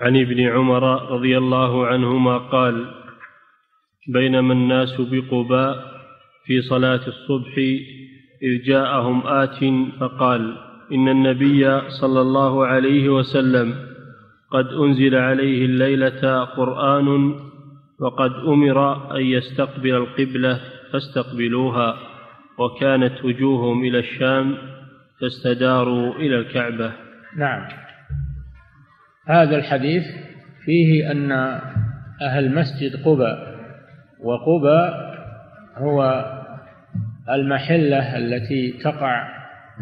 [0.00, 2.94] عن ابن عمر رضي الله عنهما قال
[4.08, 5.98] بينما الناس بقباء
[6.46, 7.58] في صلاة الصبح
[8.42, 9.58] إذ جاءهم آت
[10.00, 10.56] فقال
[10.92, 13.74] إن النبي صلى الله عليه وسلم
[14.50, 17.34] قد أنزل عليه الليلة قرآن
[18.00, 20.60] وقد أمر أن يستقبل القبلة
[20.92, 21.96] فاستقبلوها
[22.58, 24.54] وكانت وجوههم إلى الشام
[25.20, 26.92] فاستداروا إلى الكعبة.
[27.36, 27.87] نعم.
[29.28, 30.04] هذا الحديث
[30.64, 31.32] فيه أن
[32.22, 33.58] أهل مسجد قباء
[34.20, 35.14] وقباء
[35.76, 36.24] هو
[37.30, 39.28] المحلة التي تقع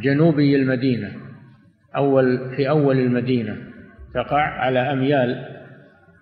[0.02, 1.12] جنوبي المدينة
[1.96, 3.56] أول في أول المدينة
[4.14, 5.56] تقع على أميال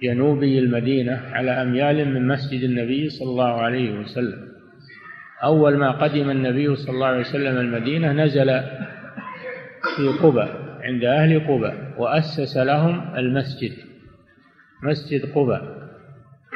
[0.02, 4.48] جنوبي المدينة على أميال من مسجد النبي صلى الله عليه وسلم.
[5.44, 8.60] أول ما قدم النبي صلى الله عليه وسلم المدينة نزل
[9.96, 10.63] في قباء.
[10.84, 13.72] عند أهل قباء وأسس لهم المسجد
[14.82, 15.84] مسجد قباء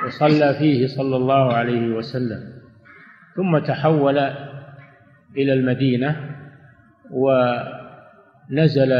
[0.06, 2.58] وصلى فيه صلى الله عليه وسلم.
[3.36, 4.18] ثم تحول
[5.36, 6.36] إلى المدينة
[7.10, 8.90] ونزل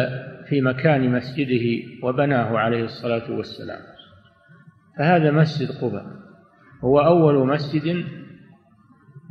[0.48, 3.80] في مكان مسجده وبناه عليه الصلاة والسلام.
[4.98, 6.06] فهذا مسجد قباء.
[6.84, 8.04] هو أول مسجد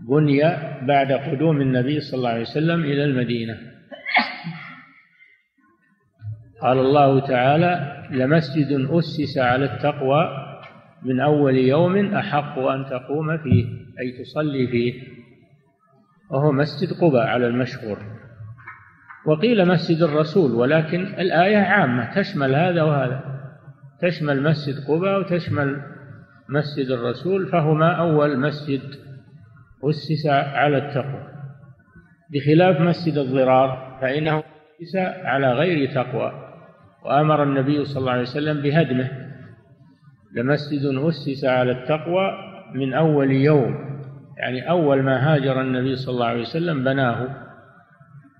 [0.09, 0.41] بني
[0.87, 3.57] بعد قدوم النبي صلى الله عليه وسلم إلى المدينة.
[6.61, 10.47] قال الله تعالى لمسجد أسس على التقوى
[11.03, 13.65] من أول يوم أحق أن تقوم فيه
[13.99, 14.93] أي تصلي فيه.
[16.31, 17.97] وهو مسجد قباء على المشهور.
[19.27, 23.23] وقيل مسجد الرسول ولكن الآية عامة تشمل هذا وهذا.
[24.01, 25.81] تشمل مسجد قباء وتشمل
[26.49, 28.81] مسجد الرسول فهما أول مسجد
[29.83, 31.27] أسس على التقوى.
[32.33, 34.43] بخلاف مسجد الضرار فإنه
[34.81, 36.46] أسس على غير تقوى.
[37.05, 39.09] وأمر النبي صلى الله عليه وسلم بهدمه.
[40.35, 42.31] لمسجد أسس على التقوى
[42.73, 43.75] من أول يوم.
[44.37, 47.27] يعني أول ما هاجر النبي صلى الله عليه وسلم بناه.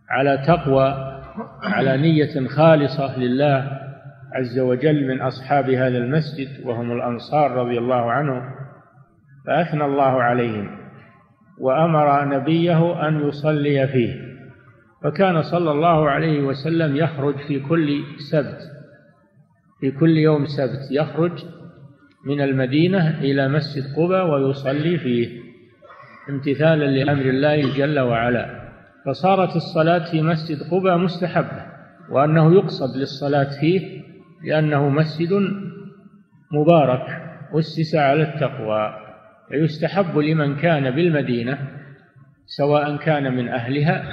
[0.10, 1.18] على تقوى
[1.64, 3.80] على نية خالصة لله
[4.34, 8.42] عز وجل من أصحاب هذا المسجد وهم الأنصار رضي الله عنهم
[9.48, 10.78] فأثنى الله عليهم
[11.60, 14.27] وأمر نبيه أن يصلي فيه.
[15.04, 18.58] فكان صلى الله عليه وسلم يخرج في كل سبت
[19.80, 21.46] في كل يوم سبت يخرج
[22.26, 25.40] من المدينة إلى مسجد قبى ويصلي فيه
[26.30, 28.68] امتثالا لأمر الله جل وعلا.
[29.06, 31.66] فصارت الصلاة في مسجد قبى مستحبة
[32.12, 34.02] وأنه يقصد للصلاة فيه
[34.44, 35.30] لأنه مسجد
[36.52, 37.22] مبارك
[37.54, 38.94] أسس على التقوى
[39.50, 41.58] فيستحب لمن كان بالمدينة
[42.46, 44.04] سواء كان من أهلها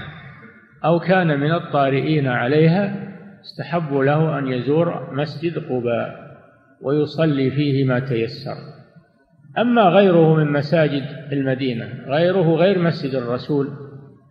[0.85, 3.15] أو كان من الطارئين عليها
[3.45, 6.25] استحب له أن يزور مسجد قباء
[6.83, 8.57] ويصلي فيه ما تيسر.
[9.59, 11.03] أما غيره من مساجد
[11.33, 13.69] المدينة غيره غير مسجد الرسول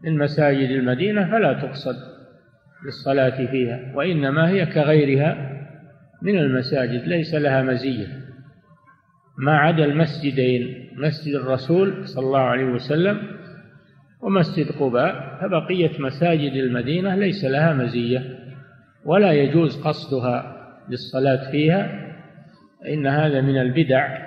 [0.04, 1.96] من مساجد المدينة فلا تقصد
[2.86, 5.50] للصلاة فيها وإنما هي كغيرها
[6.22, 8.08] من المساجد ليس لها مزية.
[9.38, 13.18] ما عدا المسجدين مسجد الرسول صلى الله عليه وسلم
[14.24, 18.40] ومسجد قباء فبقية مساجد المدينة ليس لها مزية
[19.06, 20.58] ولا يجوز قصدها
[20.90, 22.14] للصلاة فيها
[22.88, 24.18] إن هذا من البدع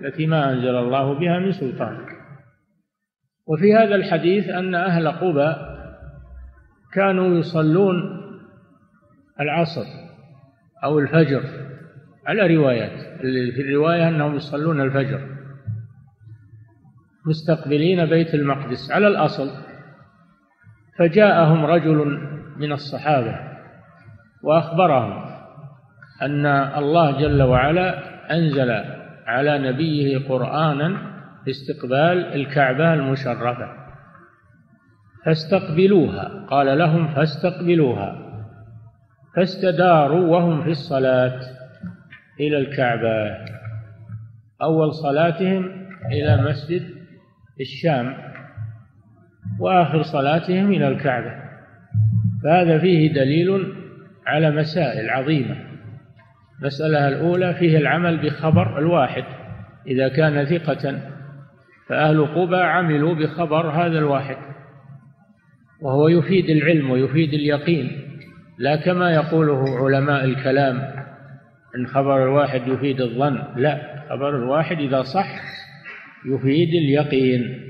[0.00, 1.98] التي ما أنزل الله بها من سلطان.
[3.46, 5.74] وفي هذا الحديث أن أهل قباء
[6.94, 7.94] كانوا يصلون
[9.40, 9.86] العصر
[10.84, 11.42] أو الفجر
[12.26, 15.33] على روايات في الرواية أنهم يصلون الفجر.
[17.26, 19.50] مستقبلين بيت المقدس على الأصل
[20.98, 23.38] فجاءهم رجل من الصحابة
[24.42, 25.24] وأخبرهم
[26.22, 28.70] أن الله جل وعلا أنزل
[29.26, 31.14] على نبيه قرآنا
[31.48, 33.68] استقبال الكعبة المشرفة.
[35.24, 38.24] فاستقبلوها قال لهم فاستقبلوها.
[39.36, 41.40] فاستداروا وهم في الصلاة
[42.40, 43.36] إلى الكعبة.
[44.62, 46.93] أول صلاتهم إلى مسجد
[47.60, 48.14] الشام
[49.60, 51.32] وآخر صلاتهم إلى الكعبة.
[52.44, 53.74] فهذا فيه دليل
[54.26, 55.56] على مسائل عظيمة.
[56.60, 59.24] المسألة الأولى فيه العمل بخبر الواحد.
[59.86, 61.00] إذا كان ثقة
[61.88, 64.36] فأهل قبى عملوا بخبر هذا الواحد.
[65.82, 67.90] وهو يفيد العلم ويفيد اليقين.
[68.58, 70.76] لا كما يقوله علماء الكلام
[71.76, 73.42] إن خبر الواحد يفيد الظن.
[73.56, 75.54] لا خبر الواحد إذا صح
[76.26, 77.60] يفيد اليقين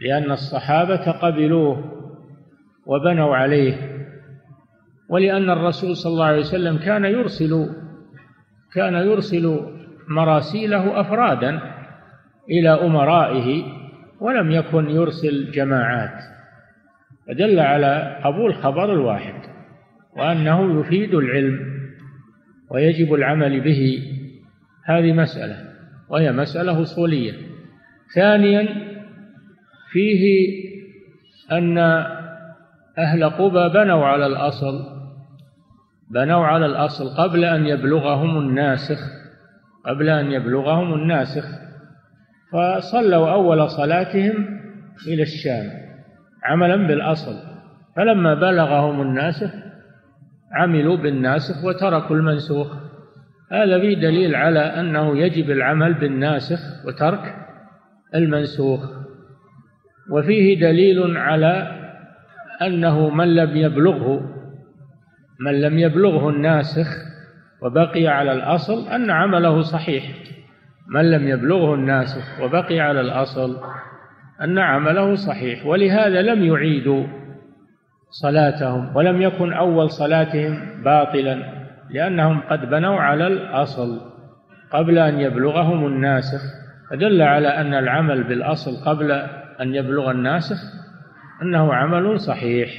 [0.00, 1.84] لأن الصحابة قبلوه
[2.86, 3.94] وبنوا عليه
[5.08, 7.68] ولأن الرسول صلى الله عليه وسلم كان يرسل
[8.74, 9.60] كان يرسل
[10.08, 11.60] مراسيله أفرادا
[12.50, 13.64] إلى أمرائه
[14.20, 16.22] ولم يكن يرسل جماعات.
[17.28, 19.34] فدل على قبول خبر الواحد
[20.16, 21.60] وأنه يفيد العلم
[22.70, 24.02] ويجب العمل به.
[24.84, 25.73] هذه مسألة.
[26.08, 27.32] وهي مسألة أصولية.
[28.14, 28.68] ثانيا
[29.92, 30.24] فيه
[31.52, 31.78] أن
[32.98, 34.94] أهل قبى بنوا على الأصل
[36.10, 38.98] بنوا على الأصل قبل أن يبلغهم الناسخ
[39.86, 41.44] قبل أن يبلغهم الناسخ.
[42.52, 44.60] فصلوا أول صلاتهم
[45.08, 45.70] إلى الشام
[46.44, 47.34] عملا بالأصل.
[47.96, 49.50] فلما بلغهم الناسخ
[50.52, 52.83] عملوا بالناسخ وتركوا المنسوخ.
[53.52, 57.34] هذا فيه دليل على أنه يجب العمل بالناسخ وترك
[58.14, 58.80] المنسوخ.
[60.10, 61.80] وفيه دليل على
[62.62, 64.30] أنه من لم يبلغه
[65.40, 66.86] من لم يبلغه الناسخ
[67.62, 70.04] وبقي على الأصل أن عمله صحيح.
[70.88, 73.60] من لم يبلغه الناسخ وبقي على الأصل
[74.42, 75.66] أن عمله صحيح.
[75.66, 77.06] ولهذا لم يعيدوا
[78.22, 81.53] صلاتهم ولم يكن أول صلاتهم باطلا.
[81.90, 84.00] لأنهم قد بنوا على الأصل
[84.72, 86.40] قبل أن يبلغهم الناسخ.
[86.90, 89.12] فدل على أن العمل بالأصل قبل
[89.60, 90.56] أن يبلغ الناسخ
[91.42, 92.70] أنه عمل صحيح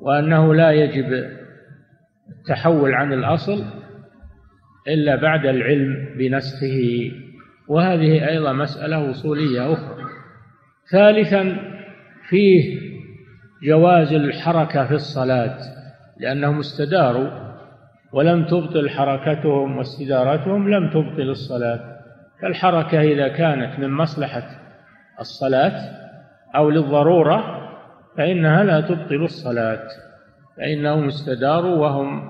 [0.00, 1.30] وأنه لا يجب
[2.28, 3.64] التحول عن الأصل
[4.88, 7.10] إلا بعد العلم بنسخه.
[7.68, 10.04] وهذه أيضا مسألة أصولية أخرى.
[10.92, 11.56] ثالثا
[12.28, 12.80] فيه
[13.62, 15.58] جواز الحركة في الصلاة
[16.20, 17.45] لأنهم استداروا
[18.12, 21.80] ولم تبطل حركتهم واستدارتهم لم تبطل الصلاة.
[22.42, 24.42] فالحركة إذا كانت من مصلحة
[25.20, 25.80] الصلاة
[26.56, 27.68] أو للضرورة
[28.16, 29.82] فإنها لا تبطل الصلاة.
[30.56, 32.28] فإنهم استداروا وهم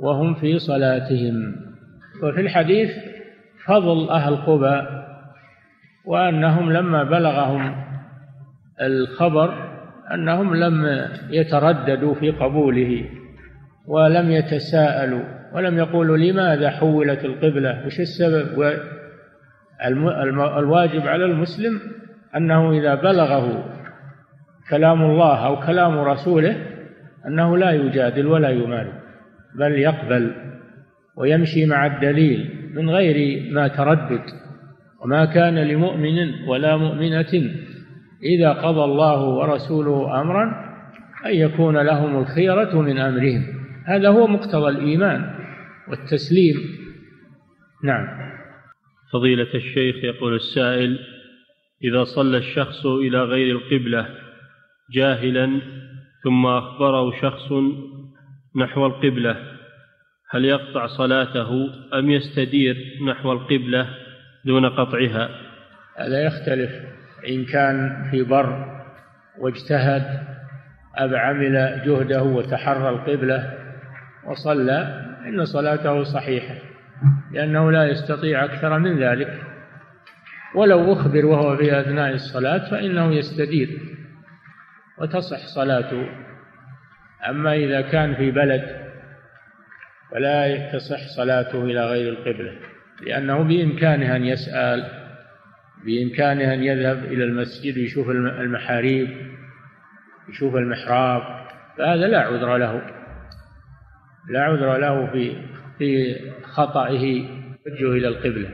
[0.00, 1.56] وهم في صلاتهم.
[2.22, 2.90] وفي الحديث
[3.66, 4.82] فضل أهل قبى
[6.06, 7.84] وأنهم لما بلغهم
[8.80, 9.54] الخبر
[10.14, 13.08] أنهم لم يترددوا في قبوله.
[13.86, 15.22] ولم يتساءلوا
[15.54, 18.78] ولم يقولوا لماذا حولت القبلة؟ وش السبب؟
[20.58, 21.80] الواجب على المسلم
[22.36, 23.64] أنه إذا بلغه
[24.70, 26.56] كلام الله أو كلام رسوله
[27.26, 28.92] أنه لا يجادل ولا يماري
[29.58, 30.34] بل يقبل
[31.16, 34.22] ويمشي مع الدليل من غير ما تردد.
[35.04, 37.50] وما كان لمؤمن ولا مؤمنة
[38.22, 40.44] إذا قضى الله ورسوله أمرا
[41.26, 43.55] أن يكون لهم الخيرة من أمرهم.
[43.86, 45.34] هذا هو مقتضى الإيمان
[45.88, 46.56] والتسليم.
[47.84, 48.06] نعم.
[49.12, 50.98] فضيلة الشيخ يقول السائل
[51.84, 54.08] إذا صلى الشخص إلى غير القبلة
[54.90, 55.60] جاهلا
[56.24, 57.52] ثم أخبره شخص
[58.56, 59.36] نحو القبلة
[60.30, 61.50] هل يقطع صلاته
[61.94, 62.76] أم يستدير
[63.08, 63.88] نحو القبلة
[64.44, 65.28] دون قطعها؟
[65.98, 66.70] هذا يختلف.
[67.28, 68.82] إن كان في بر
[69.38, 70.26] واجتهد
[70.96, 73.65] أب عمل جهده وتحرى القبلة
[74.26, 76.54] وصلى إن صلاته صحيحة
[77.32, 79.42] لأنه لا يستطيع أكثر من ذلك.
[80.54, 83.80] ولو أخبر وهو في أثناء الصلاة فإنه يستدير
[84.98, 86.08] وتصح صلاته.
[87.28, 88.86] أما إذا كان في بلد
[90.10, 92.52] فلا تصح صلاته إلى غير القبلة
[93.06, 94.84] لأنه بإمكانه أن يسأل
[95.84, 99.08] بإمكانه أن يذهب إلى المسجد يشوف المحاريب
[100.28, 101.22] يشوف المحراب
[101.78, 102.82] فهذا لا عذر له.
[104.30, 105.36] لا عذر له في
[105.78, 107.36] في خطئه.
[107.66, 108.50] وجهه إلى القبلة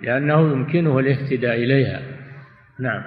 [0.00, 2.02] لأنه يمكنه الاهتداء إليها.
[2.80, 3.02] نعم.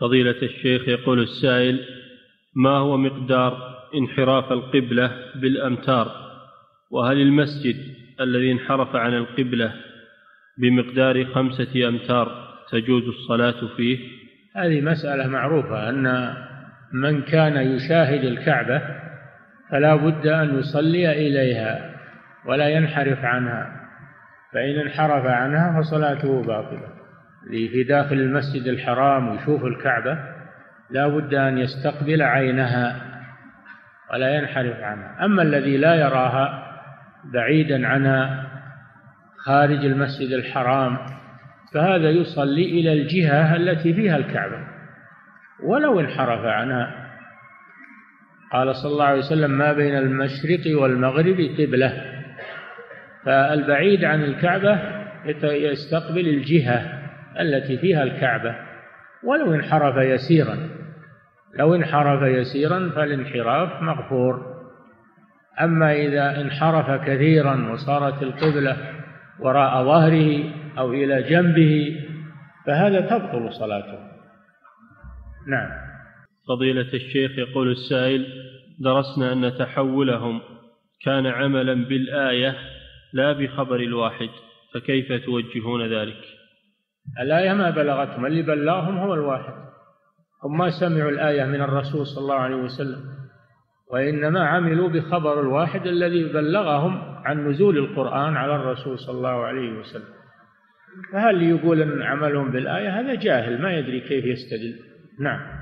[0.00, 1.80] فضيلة الشيخ يقول السائل
[2.56, 6.10] ما هو مقدار انحراف القبلة بالأمتار؟
[6.90, 7.76] وهل المسجد
[8.20, 9.74] الذي انحرف عن القبلة
[10.58, 13.98] بمقدار خمسة أمتار تجوز الصلاة فيه؟
[14.56, 16.34] هذه مسألة معروفة أن
[16.92, 18.82] من كان يشاهد الكعبة
[19.70, 21.90] فلا بد أن يصلي إليها
[22.46, 23.80] ولا ينحرف عنها.
[24.52, 26.88] فإن انحرف عنها فصلاته باطلة.
[27.46, 30.18] اللي في داخل المسجد الحرام ويشوف الكعبة
[30.90, 32.96] لا بد أن يستقبل عينها
[34.12, 35.24] ولا ينحرف عنها.
[35.24, 36.66] أما الذي لا يراها
[37.24, 38.46] بعيدا عنها
[39.36, 40.98] خارج المسجد الحرام
[41.74, 44.58] فهذا يصلي إلى الجهة التي فيها الكعبة.
[45.62, 46.99] ولو انحرف عنها
[48.52, 52.20] قال صلى الله عليه وسلم ما بين المشرق والمغرب قبلة.
[53.24, 54.80] فالبعيد عن الكعبة
[55.44, 57.00] يستقبل الجهة
[57.40, 58.56] التي فيها الكعبة.
[59.24, 60.68] ولو انحرف يسيرا.
[61.58, 64.60] لو انحرف يسيرا فالانحراف مغفور.
[65.60, 68.76] أما إذا انحرف كثيرا وصارت القبلة
[69.40, 70.44] وراء ظهره
[70.78, 71.96] أو إلى جنبه
[72.66, 73.98] فهذا تبطل صلاته.
[75.48, 75.89] نعم.
[76.48, 78.26] فضيلة الشيخ يقول السائل
[78.80, 80.40] درسنا أن تحولهم
[81.04, 82.56] كان عملا بالآية
[83.12, 84.28] لا بخبر الواحد
[84.74, 86.24] فكيف توجهون ذلك؟
[87.20, 89.52] الآية ما بلغتهم اللي بلغهم هو الواحد.
[90.44, 93.00] هم ما سمعوا الآية من الرسول صلى الله عليه وسلم
[93.92, 100.08] وإنما عملوا بخبر الواحد الذي بلغهم عن نزول القرآن على الرسول صلى الله عليه وسلم.
[101.12, 104.78] فهل يقول أن عملهم بالآية؟ هذا جاهل ما يدري كيف يستدل.
[105.20, 105.59] نعم.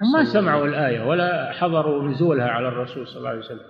[0.00, 3.66] ما سمعوا الآية ولا حضروا نزولها على الرسول صلى الله عليه وسلم.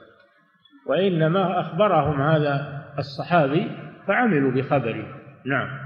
[0.86, 3.70] وإنما أخبرهم هذا الصحابي
[4.06, 5.06] فعملوا بخبره.
[5.46, 5.83] نعم.